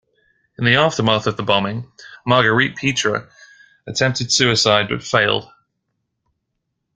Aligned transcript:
In 0.57 0.65
the 0.65 0.77
aftermath 0.77 1.27
of 1.27 1.37
the 1.37 1.43
bombing, 1.43 1.91
Marguerite 2.25 2.75
Pitre 2.75 3.29
attempted 3.85 4.31
suicide 4.31 4.87
but 4.89 5.03
failed. 5.03 5.47